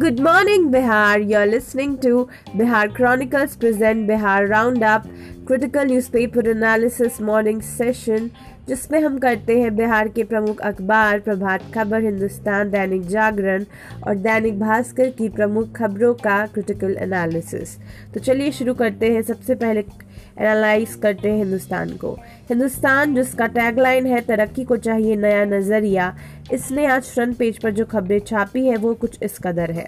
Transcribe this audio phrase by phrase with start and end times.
[0.00, 1.16] Good morning, Bihar.
[1.30, 2.26] You're listening to
[2.58, 5.06] Bihar Chronicles present Bihar Roundup,
[5.44, 8.30] critical newspaper analysis morning session
[8.70, 13.64] जिसमें हम करते हैं बिहार के प्रमुख अखबार, प्रभात खबर, हिंदुस्तान, दैनिक जागरण
[14.06, 17.76] और दैनिक भास्कर की प्रमुख खबरों का क्रिटिकल एनालिसिस
[18.14, 22.12] तो चलिए शुरू करते हैं। सबसे पहले एनालाइज करते हैं हिंदुस्तान को।
[22.48, 26.14] हिंदुस्तान, जिसका टैगलाइन है, तरक्की को चाहिए नया नज़रिया।
[26.52, 29.86] इसने आज फ्रंट पेज पर जो खबरें छापी है, वो कुछ इस कदर है।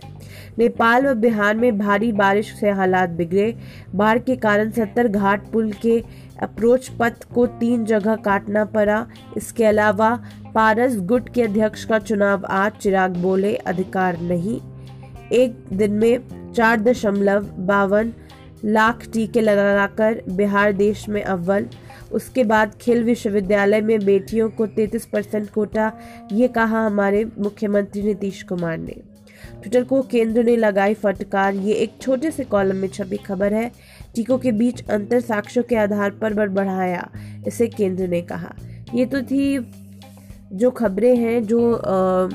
[0.59, 3.55] नेपाल व बिहार में भारी बारिश से हालात बिगड़े।
[3.95, 6.03] बाढ़ के कारण सत्तर घाट पुल के
[6.41, 10.25] अप्रोच पथ को तीन जगह काटना पड़ा। इसके अलावा
[10.55, 14.61] पारस गुट के अध्यक्ष का चुनाव आज चिराग बोले अधिकार नहीं।
[15.33, 16.19] एक दिन में
[16.53, 18.13] चार दशमलव बावन
[18.65, 21.67] लाख टीके लगाकर बिहार देश में अव्वल।
[22.13, 25.93] उसके बाद खेल विश्वविद्यालय में बेटियों को 33 परसेंट कोटा,
[26.33, 29.12] ये कहा हमारे मुख्यमंत्री नीतीश कुमार ने।
[29.53, 33.71] ट्विटर को केंद्र ने लगाई फटकार। ये एक छोटे से कॉलम में छपी खबर है।
[34.15, 37.09] टीकों के बीच अंतर साक्ष्यों के आधार पर बढ़ाया
[37.47, 38.55] इसे केंद्र ने कहा।
[38.95, 39.59] ये तो थी
[40.53, 42.29] जो खबरें हैं जो आ,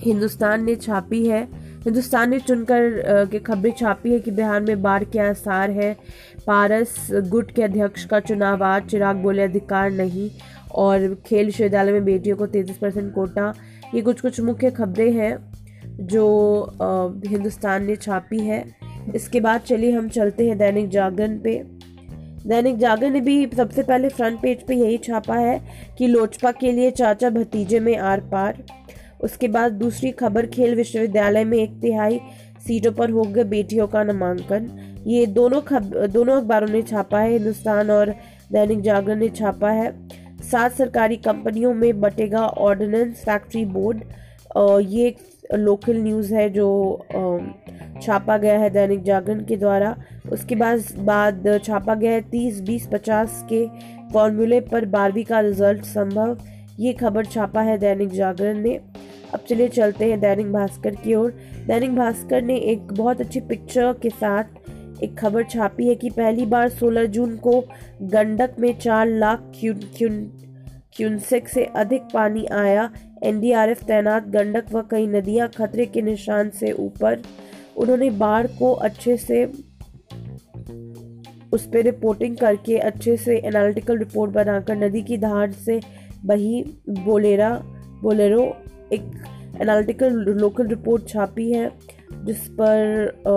[0.00, 1.42] हिंदुस्तान ने छापी है।
[1.84, 5.96] हिंदुस्तान ने चुनकर के खबरें छापी है कि बिहार में बाढ़ के आसार है।
[6.46, 10.30] पारस गुट के अध्यक्ष का चुनाव आज चिराग बोले अधिकार नहीं।
[10.70, 13.52] और खेल विश्वविद्यालय में बेटियों को तैतीस परसेंट कोटा।
[13.94, 15.36] ये कुछ कुछ मुख्य खबरें हैं।
[16.00, 16.26] जो
[17.26, 18.64] हिंदुस्तान ने छापी है।
[19.14, 21.62] इसके बाद चलिए हम चलते हैं दैनिक जागरण पे।
[22.46, 25.60] दैनिक जागरण ने भी सबसे पहले फ्रंट पेज पे यही छापा है
[25.98, 28.62] कि लोजपा के लिए चाचा भतीजे में आर पार।
[29.20, 32.20] उसके बाद दूसरी खबर, खेल विश्वविद्यालय में एक तिहाई
[32.66, 34.70] सीटों पर हो गए बेटियों का नामांकन।
[35.06, 38.14] ये दोनों खब, दोनों अखबारों ने छापा है, हिंदुस्तान और
[38.52, 39.92] दैनिक जागरण ने छापा है।
[40.42, 44.04] सात सरकारी कंपनियों में बटेगा ऑर्डिनेंस, फैक्ट्री बोर्ड।
[44.56, 45.16] ये एक
[45.54, 46.68] लोकल न्यूज़ है जो
[48.02, 49.94] छापा गया है दैनिक जागरण के द्वारा।
[50.32, 53.66] उसके बाद बाद छापा गया है तीस, बीस, पचास के
[54.12, 56.36] फॉर्मूले पर बारहवीं का रिज़ल्ट संभव।
[56.78, 58.78] ये खबर छापा है दैनिक जागरण ने।
[59.34, 61.30] अब चलिए चलते हैं दैनिक भास्कर की ओर।
[61.66, 66.46] दैनिक भास्कर ने एक बहुत अच्छी पिक्चर के साथ एक खबर छापी है कि पहली
[66.46, 67.60] बार 16 जून को
[68.02, 70.20] गंडक में चार लाख क्यून क्यून
[70.96, 72.90] क्यूनसेक से अधिक पानी आया।
[73.22, 77.22] एनडीआरएफ तैनात गंडक व कई नदियाँ खतरे के निशान से ऊपर।
[77.76, 79.44] उन्होंने बाढ़ को अच्छे से
[81.52, 85.80] उस पर रिपोर्टिंग करके अच्छे से एनालिटिकल रिपोर्ट बनाकर नदी की धार से
[86.24, 87.50] बही बोलेरा
[88.02, 88.42] बोलेरो
[88.92, 89.02] एक
[89.60, 91.70] एनालिटिकल लोकल रिपोर्ट छापी है
[92.12, 93.32] जिस पर आ,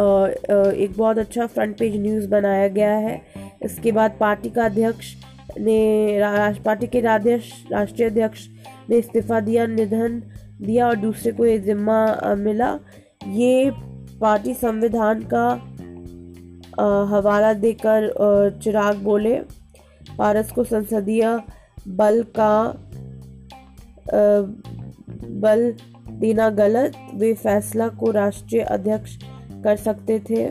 [0.00, 3.20] आ, आ, एक बहुत अच्छा फ्रंट पेज न्यूज़ बनाया गया है।
[3.62, 5.14] इसके बाद पार्टी का अध्यक्ष
[5.60, 6.20] ने
[6.64, 8.46] पार्टी के राष्ट्रीय अध्यक्ष
[8.90, 10.22] ने इस्तीफा दिया, निधन
[10.62, 12.78] दिया और दूसरे को ये जिम्मा मिला।
[13.26, 13.70] ये
[14.20, 15.48] पार्टी संविधान का
[17.08, 18.10] हवाला देकर
[18.62, 19.34] चिराग बोले,
[20.18, 21.24] पारस को संसदीय
[21.88, 22.52] बल का
[25.40, 25.72] बल
[26.10, 29.16] देना गलत, वे फैसला को राष्ट्रीय अध्यक्ष
[29.64, 30.44] कर सकते थे।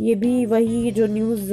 [0.00, 1.52] ये भी वही जो न्यूज़,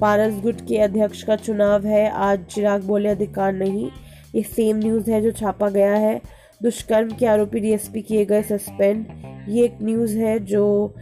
[0.00, 3.88] पारस गुट के अध्यक्ष का चुनाव है, आज चिराग बोले, अधिकार नहीं।
[4.34, 6.20] ये सेम न्यूज़ है जो छापा गया है।
[6.62, 9.06] दुष्कर्म के आरोपी डीएसपी किए गए सस्पेंड
[9.48, 10.94] ये एक न्यूज़ है जो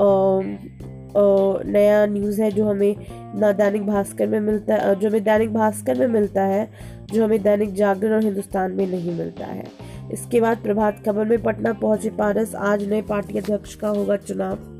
[0.00, 2.96] आ, आ, नया न्यूज़ है जो हमें
[3.40, 6.70] ना दैनिक भास्कर में मिलता है जो हमें दैनिक भास्कर में मिलता है
[7.12, 9.64] जो हमें दैनिक जागरण और हिंदुस्तान में नहीं मिलता है।
[10.12, 14.78] इसके बाद प्रभात खबर में पटना पहुँचे पारस। आज नए पार्टी अध्यक्ष का होगा चुनाव।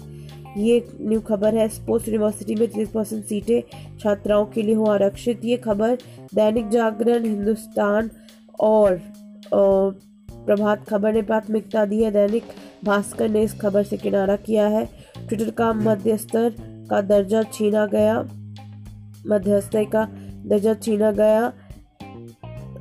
[0.60, 3.62] ये न्यू खबर है। स्पोर्ट्स यूनिवर्सिटी में तीस परसेंट सीटें
[4.00, 5.98] छात्राओं के लिए हो आरक्षित। ये खबर
[6.34, 8.10] दैनिक जागरण, हिंदुस्तान
[8.60, 9.00] और
[9.52, 12.44] प्रभात खबर ने प्राथमिकता दी है। दैनिक
[12.84, 14.84] भास्कर ने इस खबर से किनारा किया है।
[15.18, 16.54] ट्विटर का मध्यस्तर
[16.90, 18.20] का दर्जा छीना गया।
[19.26, 20.08] मध्यस्थ का
[20.46, 21.52] दर्जा छीना गया।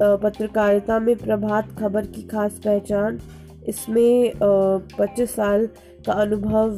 [0.02, 3.20] पत्रकारिता में प्रभात खबर की खास पहचान।
[3.68, 4.32] इसमें
[5.00, 5.66] पच्चीस साल
[6.06, 6.70] का अनुभव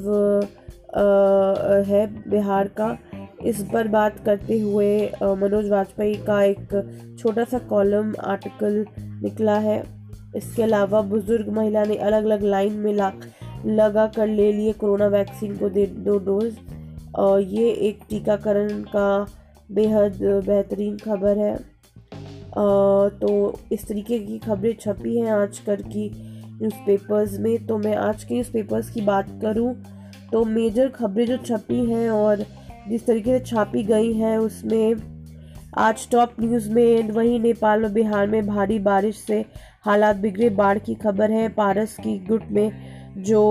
[1.88, 2.98] है बिहार का।
[3.42, 4.90] इस पर बात करते हुए
[5.38, 8.86] मनोज वाजपेयी का एक छोटा सा कॉलम आर्टिकल
[9.24, 9.82] निकला है।
[10.36, 13.12] इसके अलावा बुज़ुर्ग महिला ने अलग अलग लाइन में ला,
[13.66, 16.58] लगा कर ले लिए कोरोना वैक्सीन को दे, दो डोज
[17.16, 19.26] और ये एक टीकाकरण का
[19.72, 21.56] बेहद बेहतरीन खबर है।
[23.20, 26.10] तो इस तरीके की खबरें छपी हैं आजकल की
[26.62, 29.74] न्यूज़पेपर्स में। तो मैं आज के न्यूज़पेपर्स की बात करूँ
[30.32, 32.46] तो मेजर खबरें जो छपी हैं और
[32.88, 34.96] जिस तरीके से छापी गई है, उसमें
[35.78, 39.44] आज टॉप न्यूज़ में वहीं नेपाल और बिहार में भारी बारिश से
[39.86, 42.72] हालात बिगड़े। बाढ़ की खबर है, पारस की गुट में
[43.20, 43.44] जो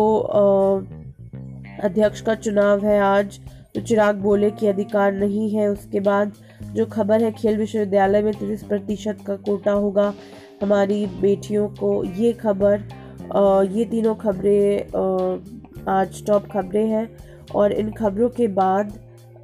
[1.85, 3.39] अध्यक्ष का चुनाव है आज
[3.75, 6.33] तो चिराग बोले कि अधिकार नहीं है। उसके बाद
[6.75, 10.13] जो खबर है, खेल विश्वविद्यालय में तीस प्रतिशत का कोटा होगा।
[10.63, 12.89] हमारी बेटियों को ये खबर
[13.73, 17.09] ये तीनों खबरें आज टॉप खबरें हैं
[17.55, 18.93] और इन खबरों के बाद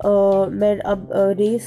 [0.04, 1.08] मैं अब
[1.38, 1.66] रेस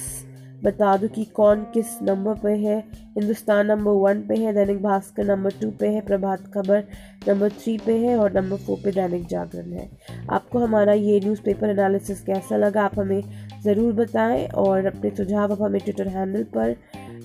[0.63, 2.78] बता दूँ कि कौन किस नंबर पे है।
[3.18, 6.84] हिंदुस्तान नंबर वन पे है दैनिक भास्कर नंबर टू पे है प्रभात खबर
[7.28, 9.89] नंबर थ्री पे है और नंबर फोर पे दैनिक जागरण है।
[10.30, 13.22] आपको हमारा ये न्यूज़पेपर एनालिसिस कैसा लगा आप हमें
[13.63, 16.75] ज़रूर बताएँ और अपने सुझाव आप हमें ट्विटर हैंडल पर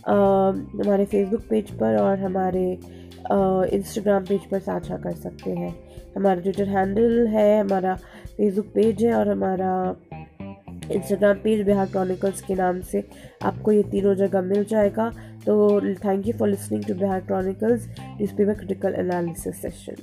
[0.09, 2.71] आ, हमारे फेसबुक पेज पर और हमारे
[3.77, 5.75] इंस्टाग्राम पेज पर साझा कर सकते हैं।
[6.17, 7.95] हमारा ट्विटर हैंडल है हमारा
[8.37, 9.73] फेसबुक पेज है और हमारा
[10.91, 13.05] इंस्टाग्राम पेज बिहार क्रॉनिकल्स के नाम से
[13.43, 15.11] आपको ये तीनों जगह मिल जाएगा।
[15.47, 20.03] तो thank you for listening to Bihar Chronicles newspaper critical analysis session